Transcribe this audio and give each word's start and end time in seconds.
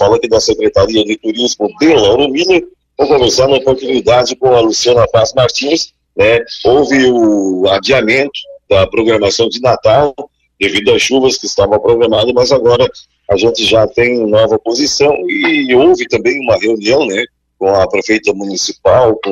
Aqui 0.00 0.28
da 0.28 0.40
Secretaria 0.40 1.04
de 1.04 1.16
Turismo 1.16 1.68
de 1.78 1.94
Lauro 1.94 2.28
Miller. 2.28 2.66
Vou 2.98 3.06
começar 3.06 3.46
na 3.46 3.56
oportunidade 3.56 4.34
com 4.36 4.54
a 4.54 4.60
Luciana 4.60 5.06
Paz 5.08 5.32
Martins. 5.34 5.92
Né? 6.16 6.40
Houve 6.64 7.10
o 7.10 7.68
adiamento 7.68 8.38
da 8.68 8.86
programação 8.86 9.48
de 9.48 9.60
Natal 9.60 10.14
devido 10.58 10.92
às 10.92 11.02
chuvas 11.02 11.36
que 11.36 11.46
estavam 11.46 11.78
programadas, 11.78 12.32
mas 12.32 12.52
agora 12.52 12.88
a 13.28 13.36
gente 13.36 13.64
já 13.64 13.86
tem 13.86 14.26
nova 14.26 14.58
posição 14.58 15.12
e 15.28 15.74
houve 15.74 16.06
também 16.06 16.40
uma 16.40 16.56
reunião, 16.56 17.04
né, 17.06 17.24
com 17.58 17.68
a 17.68 17.88
prefeita 17.88 18.32
municipal, 18.32 19.18
com 19.24 19.30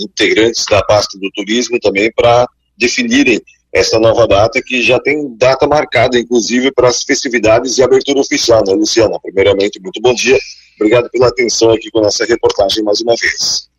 integrantes 0.00 0.64
da 0.70 0.82
pasta 0.84 1.18
do 1.18 1.30
turismo 1.32 1.78
também 1.80 2.12
para 2.14 2.46
definirem 2.76 3.40
essa 3.72 3.98
nova 3.98 4.26
data 4.28 4.62
que 4.62 4.82
já 4.82 5.00
tem 5.00 5.34
data 5.36 5.66
marcada, 5.66 6.18
inclusive, 6.18 6.70
para 6.70 6.88
as 6.88 7.02
festividades 7.02 7.78
e 7.78 7.82
abertura 7.82 8.20
oficial, 8.20 8.62
né, 8.66 8.74
Luciana? 8.74 9.18
Primeiramente, 9.20 9.80
muito 9.80 10.00
bom 10.00 10.12
dia. 10.12 10.38
Obrigado 10.76 11.08
pela 11.10 11.28
atenção 11.28 11.70
aqui 11.70 11.90
com 11.90 12.04
essa 12.04 12.24
reportagem 12.24 12.84
mais 12.84 13.00
uma 13.00 13.14
vez. 13.16 13.70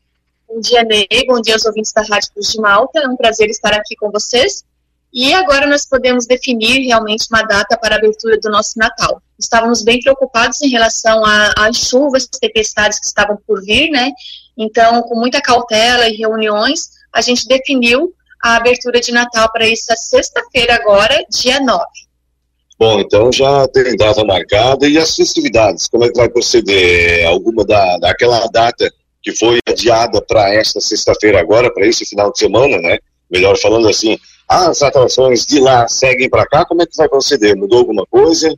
Bom 0.48 0.60
dia, 0.60 0.84
Ney. 0.84 1.08
Bom 1.28 1.40
dia 1.42 1.54
aos 1.54 1.66
ouvintes 1.66 1.92
da 1.94 2.02
Rádio 2.02 2.32
Cruz 2.34 2.52
de 2.52 2.60
Malta. 2.60 3.00
É 3.02 3.08
um 3.08 3.16
prazer 3.16 3.50
estar 3.50 3.74
aqui 3.74 3.96
com 3.96 4.10
vocês. 4.10 4.64
E 5.14 5.32
agora 5.32 5.68
nós 5.68 5.86
podemos 5.86 6.26
definir 6.26 6.88
realmente 6.88 7.28
uma 7.30 7.44
data 7.44 7.78
para 7.78 7.96
a 7.96 7.98
abertura 8.00 8.40
do 8.40 8.50
nosso 8.50 8.80
Natal. 8.80 9.22
Estávamos 9.38 9.84
bem 9.84 10.00
preocupados 10.00 10.60
em 10.62 10.70
relação 10.70 11.22
às 11.56 11.78
chuvas, 11.78 12.26
tempestades 12.26 13.00
que 13.00 13.06
estavam 13.06 13.38
por 13.46 13.64
vir, 13.64 13.92
né? 13.92 14.12
Então, 14.58 15.04
com 15.04 15.20
muita 15.20 15.40
cautela 15.40 16.08
e 16.08 16.16
reuniões, 16.16 16.90
a 17.14 17.22
gente 17.22 17.48
definiu 17.48 18.12
a 18.44 18.58
abertura 18.58 19.00
de 19.00 19.14
Natal 19.14 19.50
para 19.54 19.66
essa 19.66 19.96
sexta-feira 19.96 20.76
agora, 20.76 21.26
dia 21.30 21.62
9. 21.62 21.86
Bom, 22.78 23.00
então 23.00 23.32
já 23.32 23.66
tem 23.70 23.96
data 23.96 24.26
marcada 24.26 24.86
e 24.86 24.98
as 24.98 25.16
festividades, 25.16 25.88
como 25.88 26.04
é 26.04 26.10
que 26.10 26.18
vai 26.18 26.28
proceder? 26.28 27.26
Alguma 27.26 27.64
da, 27.64 27.98
daquela 28.00 28.46
data 28.48 28.92
que 29.22 29.32
foi 29.32 29.60
adiada 29.66 30.22
para 30.22 30.54
esta 30.54 30.82
sexta-feira 30.82 31.40
agora, 31.40 31.74
para 31.74 31.88
esse 31.88 32.06
final 32.06 32.30
de 32.34 32.40
semana, 32.40 32.78
né? 32.80 32.98
Melhor 33.32 33.58
falando 33.58 33.88
assim, 33.88 34.18
as 34.50 34.82
atrações 34.82 35.46
de 35.46 35.62
lá 35.62 35.88
seguem 35.88 36.30
para 36.30 36.46
cá, 36.46 36.66
como 36.66 36.82
é 36.82 36.86
que 36.86 36.98
vai 36.98 37.08
proceder? 37.08 37.56
Mudou 37.56 37.80
alguma 37.80 38.06
coisa? 38.06 38.54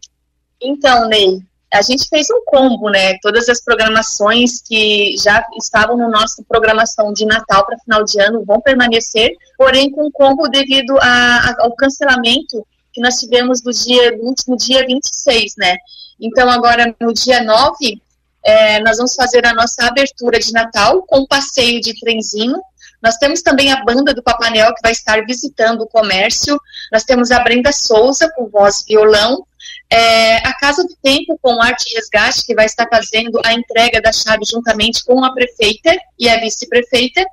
Então, 0.59 1.07
Ney, 1.07 1.39
a 1.75 1.81
gente 1.81 2.07
fez 2.07 2.27
um 2.29 2.41
combo, 2.45 2.89
né? 2.89 3.17
Todas 3.21 3.49
as 3.49 3.61
programações 3.61 4.61
que 4.61 5.15
já 5.17 5.45
estavam 5.57 5.97
no 5.97 6.09
nosso 6.09 6.43
programação 6.45 7.11
de 7.11 7.25
Natal 7.25 7.65
para 7.65 7.77
final 7.79 8.03
de 8.03 8.19
ano 8.21 8.45
vão 8.45 8.61
permanecer, 8.61 9.31
porém 9.57 9.91
com 9.91 10.09
combo 10.11 10.47
devido 10.47 10.97
a, 10.99 11.05
a, 11.05 11.55
ao 11.59 11.75
cancelamento 11.75 12.65
que 12.93 13.01
nós 13.01 13.15
tivemos 13.15 13.61
do 13.61 13.71
dia 13.71 14.17
do 14.17 14.23
último 14.23 14.55
dia 14.55 14.85
26, 14.85 15.53
né? 15.57 15.75
Então 16.19 16.49
agora 16.49 16.95
no 16.99 17.13
dia 17.13 17.43
9 17.43 18.01
é, 18.45 18.79
nós 18.81 18.97
vamos 18.97 19.15
fazer 19.15 19.45
a 19.45 19.53
nossa 19.53 19.85
abertura 19.85 20.39
de 20.39 20.53
Natal 20.53 21.03
com 21.03 21.19
um 21.19 21.27
passeio 21.27 21.81
de 21.81 21.99
trenzinho. 21.99 22.61
Nós 23.01 23.17
temos 23.17 23.41
também 23.41 23.71
a 23.71 23.83
banda 23.83 24.13
do 24.13 24.23
Papanel 24.23 24.73
que 24.73 24.81
vai 24.81 24.91
estar 24.91 25.25
visitando 25.25 25.81
o 25.81 25.87
comércio. 25.87 26.59
Nós 26.91 27.03
temos 27.03 27.31
a 27.31 27.39
Brenda 27.39 27.71
Souza 27.71 28.31
com 28.35 28.47
voz 28.47 28.81
e 28.81 28.93
violão. 28.93 29.45
É, 29.89 30.37
a 30.37 30.53
Casa 30.57 30.83
do 30.83 30.95
Tempo 31.01 31.37
com 31.41 31.61
Arte 31.61 31.93
Resgate, 31.95 32.45
que 32.45 32.55
vai 32.55 32.65
estar 32.65 32.87
fazendo 32.89 33.39
a 33.43 33.53
entrega 33.53 34.01
da 34.01 34.11
chave 34.11 34.43
juntamente 34.45 35.03
com 35.03 35.23
a 35.23 35.33
prefeita 35.33 35.95
e 36.17 36.27
a 36.27 36.39
vice-prefeita. 36.39 37.23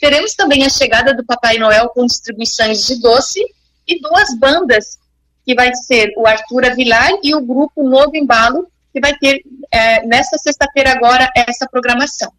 Teremos 0.00 0.34
também 0.34 0.64
a 0.64 0.68
chegada 0.68 1.14
do 1.14 1.24
Papai 1.24 1.58
Noel 1.58 1.88
com 1.88 2.06
distribuições 2.06 2.86
de 2.86 3.00
doce 3.00 3.40
e 3.86 4.00
duas 4.00 4.36
bandas, 4.38 4.98
que 5.44 5.54
vai 5.54 5.74
ser 5.74 6.12
o 6.16 6.26
Arthur 6.26 6.66
Avilar 6.66 7.10
e 7.22 7.34
o 7.34 7.40
grupo 7.40 7.82
Novo 7.88 8.16
Embalo, 8.16 8.68
que 8.92 9.00
vai 9.00 9.14
ter 9.16 9.42
é, 9.70 10.06
nessa 10.06 10.38
sexta-feira 10.38 10.92
agora 10.92 11.30
essa 11.34 11.66
programação. 11.66 12.32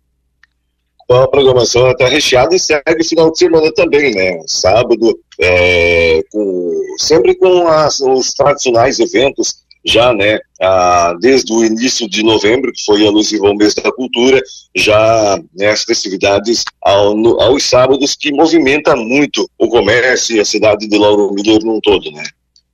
Então 1.05 1.21
a 1.21 1.27
programação 1.27 1.91
está 1.91 2.07
recheada 2.07 2.55
e 2.55 2.59
segue 2.59 3.03
final 3.07 3.31
de 3.31 3.37
semana 3.37 3.71
também, 3.73 4.13
né? 4.13 4.39
Sábado, 4.47 5.17
é, 5.39 6.23
com, 6.31 6.81
sempre 6.97 7.35
com 7.35 7.67
as, 7.67 7.99
os 7.99 8.33
tradicionais 8.33 8.99
eventos, 8.99 9.63
já, 9.85 10.11
né? 10.13 10.39
Ah, 10.59 11.13
desde 11.21 11.53
o 11.53 11.63
início 11.63 12.09
de 12.09 12.23
novembro, 12.23 12.73
que 12.73 12.83
foi 12.83 13.05
alusivo 13.05 13.45
ao 13.45 13.55
mês 13.55 13.75
da 13.75 13.91
cultura, 13.91 14.41
já 14.75 15.39
né, 15.53 15.69
as 15.69 15.83
festividades 15.83 16.63
ao, 16.81 17.15
no, 17.15 17.39
aos 17.39 17.63
sábados, 17.63 18.15
que 18.15 18.31
movimenta 18.31 18.95
muito 18.95 19.47
o 19.59 19.69
comércio 19.69 20.35
e 20.35 20.39
a 20.39 20.45
cidade 20.45 20.87
de 20.87 20.97
Lauro 20.97 21.31
Miller 21.33 21.63
num 21.63 21.79
todo, 21.79 22.09
né? 22.11 22.23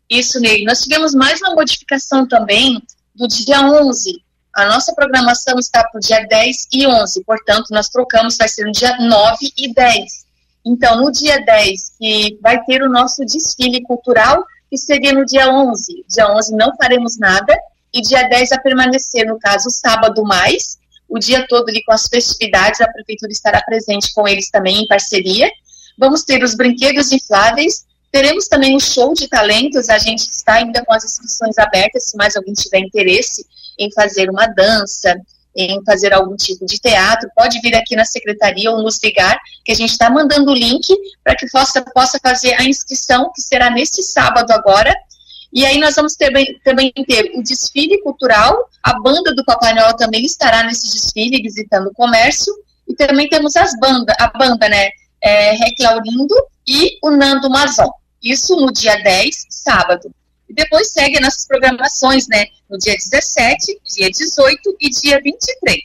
Isso, 0.09 0.39
Ney. 0.39 0.63
Nós 0.63 0.81
tivemos 0.81 1.13
mais 1.13 1.41
uma 1.41 1.53
modificação 1.53 2.25
também 2.25 2.81
do 3.13 3.27
dia 3.27 3.61
11, 3.61 4.21
a 4.53 4.65
nossa 4.65 4.93
programação 4.93 5.57
está 5.57 5.83
para 5.83 5.97
o 5.97 6.01
dia 6.01 6.25
10 6.27 6.67
e 6.73 6.85
11, 6.85 7.23
portanto, 7.23 7.67
nós 7.71 7.87
trocamos, 7.87 8.35
vai 8.37 8.49
ser 8.49 8.65
no 8.65 8.71
dia 8.71 8.97
9 8.97 9.37
e 9.57 9.73
10. 9.73 10.25
Então, 10.65 11.01
no 11.01 11.11
dia 11.11 11.43
10, 11.43 11.93
que 11.97 12.37
vai 12.41 12.63
ter 12.65 12.83
o 12.83 12.89
nosso 12.89 13.25
desfile 13.25 13.81
cultural, 13.81 14.43
que 14.69 14.77
seria 14.77 15.13
no 15.13 15.25
dia 15.25 15.49
11. 15.49 16.05
Dia 16.07 16.31
11 16.31 16.55
não 16.55 16.75
faremos 16.75 17.17
nada, 17.17 17.57
e 17.93 18.01
dia 18.01 18.27
10 18.27 18.51
a 18.51 18.59
permanecer, 18.59 19.25
no 19.25 19.39
caso, 19.39 19.69
sábado 19.69 20.23
mais, 20.23 20.77
o 21.07 21.17
dia 21.17 21.45
todo 21.47 21.69
ali 21.69 21.83
com 21.83 21.93
as 21.93 22.07
festividades, 22.07 22.81
a 22.81 22.87
prefeitura 22.87 23.31
estará 23.31 23.61
presente 23.61 24.13
com 24.13 24.27
eles 24.27 24.49
também 24.49 24.83
em 24.83 24.87
parceria. 24.87 25.49
Vamos 25.97 26.23
ter 26.23 26.43
os 26.43 26.55
brinquedos 26.55 27.11
infláveis, 27.11 27.85
teremos 28.11 28.47
também 28.47 28.75
o 28.75 28.79
show 28.79 29.13
de 29.13 29.27
talentos, 29.27 29.89
a 29.89 29.97
gente 29.97 30.29
está 30.29 30.55
ainda 30.55 30.83
com 30.85 30.93
as 30.93 31.03
inscrições 31.03 31.57
abertas, 31.57 32.05
se 32.05 32.17
mais 32.17 32.35
alguém 32.35 32.53
tiver 32.53 32.79
interesse 32.79 33.45
em 33.83 33.91
fazer 33.91 34.29
uma 34.29 34.47
dança, 34.47 35.15
em 35.55 35.83
fazer 35.83 36.13
algum 36.13 36.35
tipo 36.35 36.65
de 36.65 36.79
teatro, 36.79 37.29
pode 37.35 37.59
vir 37.59 37.75
aqui 37.75 37.95
na 37.95 38.05
secretaria 38.05 38.71
ou 38.71 38.81
nos 38.81 38.99
ligar, 39.03 39.37
que 39.65 39.71
a 39.71 39.75
gente 39.75 39.91
está 39.91 40.09
mandando 40.09 40.51
o 40.51 40.55
link 40.55 40.87
para 41.23 41.35
que 41.35 41.49
possa, 41.49 41.83
possa 41.93 42.19
fazer 42.21 42.53
a 42.53 42.63
inscrição, 42.63 43.31
que 43.33 43.41
será 43.41 43.69
neste 43.69 44.01
sábado 44.01 44.51
agora. 44.51 44.93
E 45.51 45.65
aí 45.65 45.79
nós 45.79 45.95
vamos 45.95 46.15
ter, 46.15 46.31
também 46.63 46.93
ter 47.05 47.33
o 47.35 47.43
desfile 47.43 48.01
cultural, 48.01 48.69
a 48.81 48.97
banda 49.01 49.35
do 49.35 49.43
Papai 49.43 49.73
Noel 49.73 49.95
também 49.95 50.23
estará 50.23 50.63
nesse 50.63 50.89
desfile, 50.89 51.41
visitando 51.41 51.87
o 51.87 51.93
comércio, 51.93 52.53
e 52.87 52.95
também 52.95 53.27
temos 53.27 53.55
as 53.57 53.77
banda, 53.79 54.13
a 54.17 54.27
banda, 54.27 54.69
né, 54.69 54.89
é, 55.21 55.51
Rec 55.51 55.77
Laurindo 55.79 56.35
e 56.67 56.97
o 57.03 57.11
Nando 57.11 57.49
Mazon. 57.49 57.91
Isso 58.23 58.55
no 58.55 58.71
dia 58.71 58.95
10, 59.03 59.47
sábado. 59.49 60.13
E 60.51 60.53
depois 60.53 60.91
segue 60.91 61.17
nossas 61.21 61.47
programações, 61.47 62.27
né? 62.27 62.45
No 62.69 62.77
dia 62.77 62.93
17, 62.93 63.79
dia 63.95 64.11
18 64.11 64.75
e 64.81 64.89
dia 64.89 65.21
23. 65.23 65.81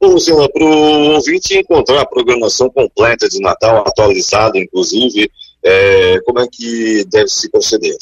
Bom, 0.00 0.08
Luciana, 0.08 0.48
para 0.48 0.64
o 0.64 1.14
ouvinte 1.14 1.56
encontrar 1.56 2.00
a 2.00 2.06
programação 2.06 2.68
completa 2.68 3.28
de 3.28 3.40
Natal, 3.40 3.84
atualizada, 3.86 4.58
inclusive, 4.58 5.30
é, 5.62 6.20
como 6.26 6.40
é 6.40 6.48
que 6.50 7.04
deve 7.04 7.28
se 7.28 7.48
proceder? 7.48 7.96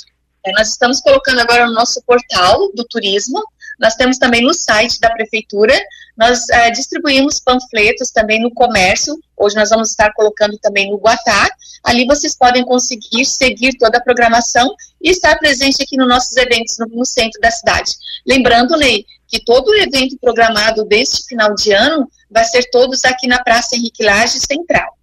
É, 0.47 0.53
nós 0.53 0.71
estamos 0.71 1.03
colocando 1.03 1.41
agora 1.41 1.67
no 1.67 1.75
nosso 1.75 2.03
portal 2.07 2.73
do 2.73 2.85
turismo, 2.85 3.43
nós 3.79 3.95
temos 3.95 4.17
também 4.17 4.41
no 4.41 4.55
site 4.55 4.99
da 4.99 5.11
prefeitura, 5.11 5.79
nós 6.17 6.49
é, 6.51 6.71
distribuímos 6.71 7.41
panfletos 7.41 8.11
também 8.11 8.41
no 8.41 8.53
comércio, 8.53 9.19
hoje 9.37 9.57
nós 9.57 9.71
vamos 9.71 9.91
estar 9.91 10.13
colocando 10.13 10.59
também 10.59 10.91
no 10.91 10.99
Guatá, 10.99 11.49
ali 11.83 12.07
vocês 12.07 12.37
podem 12.37 12.65
conseguir 12.65 13.25
seguir 13.25 13.77
toda 13.79 13.99
a 13.99 14.03
programação 14.03 14.75
e 15.01 15.11
estar 15.11 15.37
presente 15.39 15.83
aqui 15.83 15.97
nos 15.97 16.09
nossos 16.09 16.37
eventos 16.37 16.77
no, 16.79 16.87
no 16.87 17.05
centro 17.05 17.41
da 17.41 17.51
cidade. 17.51 17.93
Lembrando, 18.27 18.77
Lei, 18.77 19.05
que 19.27 19.43
todo 19.43 19.69
o 19.69 19.75
evento 19.75 20.17
programado 20.21 20.85
deste 20.85 21.27
final 21.27 21.55
de 21.55 21.73
ano 21.73 22.07
vai 22.31 22.45
ser 22.45 22.69
todos 22.71 23.05
aqui 23.05 23.27
na 23.27 23.43
Praça 23.43 23.75
Henrique 23.75 24.05
Lage 24.05 24.39
Central. 24.41 24.97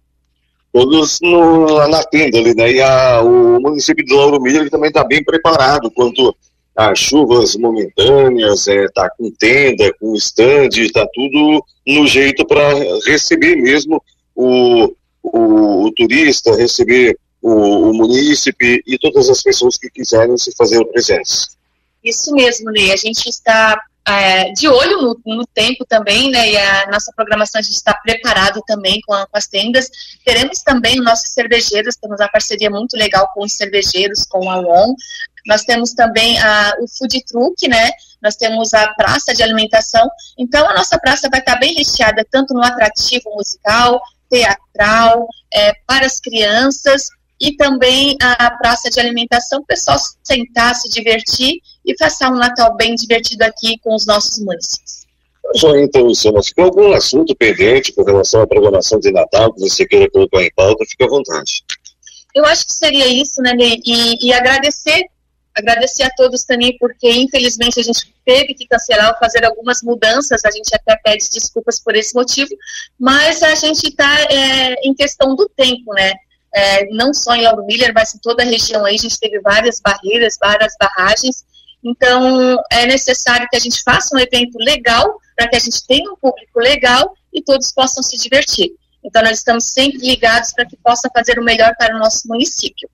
Todos 0.72 1.18
no, 1.20 1.88
na 1.88 2.04
tenda 2.04 2.38
ali, 2.38 2.54
né? 2.54 2.70
E 2.70 2.80
a, 2.80 3.20
o 3.22 3.60
município 3.60 4.04
de 4.04 4.14
Lauro 4.14 4.40
Miller 4.40 4.70
também 4.70 4.88
está 4.88 5.02
bem 5.02 5.22
preparado 5.24 5.90
quanto 5.90 6.34
as 6.76 6.98
chuvas 6.98 7.56
momentâneas, 7.56 8.66
é, 8.68 8.86
tá 8.88 9.10
com 9.10 9.30
tenda, 9.32 9.92
com 10.00 10.14
stand, 10.14 10.70
tá 10.92 11.06
tudo 11.12 11.64
no 11.86 12.06
jeito 12.06 12.46
para 12.46 12.74
receber 13.06 13.56
mesmo 13.56 14.02
o, 14.34 14.94
o, 15.22 15.86
o 15.86 15.92
turista, 15.92 16.56
receber 16.56 17.18
o, 17.42 17.90
o 17.90 17.94
munícipe 17.94 18.82
e 18.86 18.98
todas 18.98 19.28
as 19.28 19.42
pessoas 19.42 19.76
que 19.76 19.90
quiserem 19.90 20.36
se 20.38 20.54
fazer 20.56 20.84
presença. 20.86 21.48
Isso 22.02 22.32
mesmo, 22.32 22.70
Ney. 22.70 22.92
A 22.92 22.96
gente 22.96 23.28
está 23.28 23.78
é, 24.08 24.50
de 24.52 24.66
olho 24.68 25.02
no, 25.02 25.20
no, 25.36 25.46
tempo 25.46 25.84
também, 25.86 26.30
né? 26.30 26.50
E 26.50 26.56
a 26.56 26.86
nossa 26.90 27.12
programação 27.14 27.58
a 27.58 27.62
gente 27.62 27.74
está 27.74 27.94
preparado 27.94 28.60
também 28.66 29.00
com, 29.06 29.12
a, 29.12 29.26
com, 29.26 29.36
as 29.36 29.46
tendas. 29.46 29.88
Teremos 30.24 30.60
também 30.60 30.96
nossos 30.96 31.30
cervejeiros, 31.30 31.96
temos 31.96 32.18
uma 32.18 32.28
parceria 32.28 32.70
muito 32.70 32.96
legal 32.96 33.28
com 33.34 33.44
os 33.44 33.52
cervejeiros, 33.52 34.24
com 34.24 34.50
a 34.50 34.58
ON. 34.58 34.94
Nós 35.46 35.62
temos 35.62 35.92
também 35.92 36.38
a, 36.38 36.74
o 36.80 36.88
food 36.88 37.24
truck, 37.24 37.68
né? 37.68 37.90
Nós 38.22 38.36
temos 38.36 38.74
a 38.74 38.92
praça 38.94 39.32
de 39.34 39.42
alimentação. 39.42 40.08
Então, 40.38 40.68
a 40.68 40.74
nossa 40.74 40.98
praça 40.98 41.28
vai 41.30 41.40
estar 41.40 41.56
bem 41.56 41.74
recheada, 41.74 42.26
tanto 42.30 42.54
no 42.54 42.62
atrativo 42.62 43.30
musical, 43.34 44.00
teatral, 44.28 45.26
é, 45.52 45.72
para 45.86 46.06
as 46.06 46.20
crianças, 46.20 47.08
e 47.40 47.56
também 47.56 48.16
a 48.20 48.50
praça 48.50 48.90
de 48.90 49.00
alimentação, 49.00 49.60
o 49.60 49.64
pessoal 49.64 49.96
sentar, 50.22 50.74
se 50.74 50.90
divertir 50.90 51.54
e 51.86 51.94
passar 51.96 52.30
um 52.30 52.36
Natal 52.36 52.76
bem 52.76 52.94
divertido 52.94 53.42
aqui 53.44 53.78
com 53.78 53.94
os 53.94 54.04
nossos 54.04 54.38
municípios. 54.44 55.06
Só 55.56 55.74
então, 55.76 56.02
Luciana, 56.02 56.42
ficou 56.42 56.64
algum 56.64 56.92
assunto 56.92 57.34
pendente 57.34 57.92
com 57.92 58.04
relação 58.04 58.42
à 58.42 58.46
programação 58.46 59.00
de 59.00 59.10
Natal 59.10 59.52
que 59.54 59.60
você 59.60 59.86
queira 59.86 60.08
colocar 60.10 60.42
em 60.42 60.52
pauta, 60.54 60.84
fique 60.84 61.02
à 61.02 61.08
vontade. 61.08 61.64
Eu 62.34 62.44
acho 62.44 62.66
que 62.66 62.74
seria 62.74 63.08
isso, 63.08 63.40
né, 63.42 63.54
Ney? 63.54 63.80
E, 63.84 64.28
e 64.28 64.32
agradecer, 64.32 65.02
agradecer 65.60 66.02
a 66.02 66.10
todos 66.10 66.44
também, 66.44 66.76
porque 66.78 67.10
infelizmente 67.10 67.78
a 67.78 67.82
gente 67.82 68.12
teve 68.24 68.54
que 68.54 68.66
cancelar 68.66 69.10
ou 69.10 69.18
fazer 69.18 69.44
algumas 69.44 69.82
mudanças, 69.82 70.44
a 70.44 70.50
gente 70.50 70.74
até 70.74 70.96
pede 70.96 71.28
desculpas 71.30 71.80
por 71.80 71.94
esse 71.94 72.14
motivo, 72.14 72.50
mas 72.98 73.42
a 73.42 73.54
gente 73.54 73.88
está 73.88 74.22
é, 74.22 74.74
em 74.84 74.94
questão 74.94 75.34
do 75.34 75.48
tempo, 75.48 75.92
né? 75.94 76.12
É, 76.52 76.86
não 76.86 77.14
só 77.14 77.34
em 77.36 77.42
Lauro 77.42 77.64
Miller, 77.64 77.92
mas 77.94 78.14
em 78.14 78.18
toda 78.18 78.42
a 78.42 78.46
região 78.46 78.84
aí, 78.84 78.96
a 78.96 78.98
gente 78.98 79.18
teve 79.20 79.40
várias 79.40 79.80
barreiras, 79.80 80.36
várias 80.40 80.74
barragens, 80.80 81.44
então 81.82 82.56
é 82.70 82.86
necessário 82.86 83.46
que 83.48 83.56
a 83.56 83.60
gente 83.60 83.82
faça 83.82 84.16
um 84.16 84.18
evento 84.18 84.58
legal, 84.58 85.20
para 85.36 85.48
que 85.48 85.56
a 85.56 85.60
gente 85.60 85.86
tenha 85.86 86.10
um 86.12 86.16
público 86.16 86.60
legal 86.60 87.14
e 87.32 87.42
todos 87.42 87.72
possam 87.72 88.02
se 88.02 88.18
divertir. 88.18 88.72
Então, 89.02 89.22
nós 89.22 89.38
estamos 89.38 89.64
sempre 89.64 89.98
ligados 89.98 90.52
para 90.52 90.66
que 90.66 90.76
possa 90.76 91.08
fazer 91.14 91.38
o 91.38 91.44
melhor 91.44 91.74
para 91.78 91.96
o 91.96 91.98
nosso 91.98 92.28
município. 92.28 92.88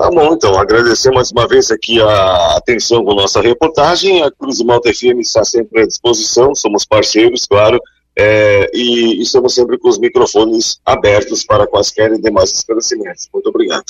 Tá 0.00 0.08
bom, 0.08 0.32
então, 0.32 0.58
agradecer 0.58 1.10
mais 1.10 1.30
uma 1.30 1.46
vez 1.46 1.70
aqui 1.70 2.00
a 2.00 2.56
atenção 2.56 3.04
com 3.04 3.12
nossa 3.12 3.38
reportagem. 3.42 4.22
A 4.22 4.30
Cruz 4.30 4.58
Malta 4.62 4.90
FM 4.90 5.20
está 5.20 5.44
sempre 5.44 5.82
à 5.82 5.86
disposição, 5.86 6.54
somos 6.54 6.86
parceiros, 6.86 7.44
claro, 7.44 7.78
é, 8.18 8.70
e, 8.72 9.20
estamos 9.20 9.54
sempre 9.54 9.78
com 9.78 9.90
os 9.90 9.98
microfones 9.98 10.80
abertos 10.86 11.44
para 11.44 11.66
quaisquer 11.66 12.18
demais 12.18 12.50
esclarecimentos. 12.50 13.28
Muito 13.30 13.50
obrigado. 13.50 13.84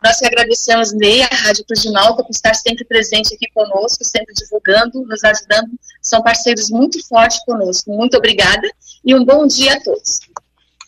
Nós 0.00 0.20
que 0.20 0.26
agradecemos, 0.26 0.92
Ney, 0.92 1.22
a 1.22 1.26
Rádio 1.26 1.64
Cruz 1.64 1.82
de 1.82 1.90
Malta, 1.90 2.22
por 2.22 2.30
estar 2.30 2.54
sempre 2.54 2.84
presente 2.84 3.34
aqui 3.34 3.50
conosco, 3.52 4.04
sempre 4.04 4.32
divulgando, 4.34 5.04
nos 5.08 5.24
ajudando. 5.24 5.70
São 6.00 6.22
parceiros 6.22 6.70
muito 6.70 7.04
fortes 7.08 7.44
conosco. 7.44 7.90
Muito 7.90 8.16
obrigada 8.16 8.70
e 9.04 9.12
um 9.12 9.24
bom 9.24 9.44
dia 9.44 9.74
a 9.74 9.80
todos. 9.82 10.20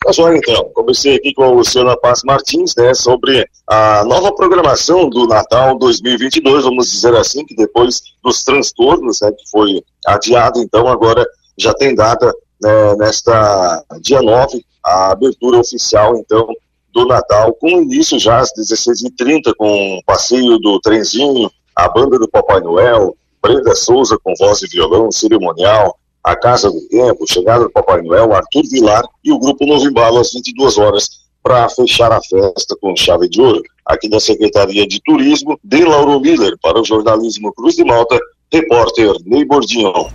Pessoal, 0.03 0.35
então, 0.35 0.67
comecei 0.73 1.15
aqui 1.15 1.31
com 1.31 1.43
a 1.43 1.51
Luciana 1.51 1.95
Paz 1.95 2.23
Martins, 2.23 2.73
né, 2.75 2.91
sobre 2.91 3.47
a 3.67 4.03
nova 4.03 4.33
programação 4.33 5.07
do 5.07 5.27
Natal 5.27 5.77
2022, 5.77 6.63
vamos 6.63 6.89
dizer 6.89 7.15
assim, 7.15 7.45
que 7.45 7.55
depois 7.55 8.01
dos 8.23 8.43
transtornos, 8.43 9.21
né, 9.21 9.31
que 9.31 9.47
foi 9.51 9.83
adiado, 10.07 10.59
então 10.59 10.87
agora 10.87 11.23
já 11.55 11.71
tem 11.75 11.93
data, 11.93 12.33
né, 12.59 12.95
nesta 12.95 13.85
dia 14.01 14.23
9, 14.23 14.65
a 14.83 15.11
abertura 15.11 15.59
oficial, 15.59 16.17
então, 16.17 16.47
do 16.91 17.05
Natal, 17.05 17.53
com 17.53 17.69
início 17.69 18.17
já 18.17 18.39
às 18.39 18.51
16h30, 18.57 19.53
com 19.55 19.97
o 19.97 20.03
passeio 20.03 20.57
do 20.57 20.79
trenzinho, 20.81 21.49
a 21.75 21.87
banda 21.87 22.17
do 22.17 22.27
Papai 22.27 22.59
Noel, 22.59 23.15
Brenda 23.39 23.75
Souza 23.75 24.17
com 24.23 24.33
voz 24.39 24.63
e 24.63 24.67
violão 24.67 25.11
cerimonial, 25.11 25.95
a 26.23 26.35
Casa 26.35 26.69
do 26.69 26.81
Tempo, 26.87 27.25
chegada 27.27 27.63
do 27.63 27.71
Papai 27.71 28.01
Noel, 28.01 28.33
Arthur 28.33 28.63
Vilar 28.69 29.03
e 29.23 29.31
o 29.31 29.39
Grupo 29.39 29.65
Novo 29.65 29.85
Embalo 29.87 30.19
às 30.19 30.31
22 30.33 30.77
horas 30.77 31.21
para 31.43 31.67
fechar 31.69 32.11
a 32.11 32.21
festa 32.21 32.75
com 32.79 32.95
chave 32.95 33.27
de 33.27 33.41
ouro. 33.41 33.61
Aqui 33.85 34.07
da 34.07 34.19
Secretaria 34.19 34.87
de 34.87 35.01
Turismo, 35.01 35.59
de 35.63 35.83
Lauro 35.83 36.19
Miller, 36.19 36.55
para 36.61 36.79
o 36.79 36.85
jornalismo 36.85 37.53
Cruz 37.53 37.75
de 37.75 37.83
Malta, 37.83 38.19
repórter 38.51 39.15
Ney 39.25 39.43
Bordião. 39.45 40.09